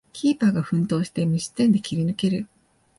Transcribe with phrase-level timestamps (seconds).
[0.13, 2.47] キーパーが奮闘して無失点で切り抜ける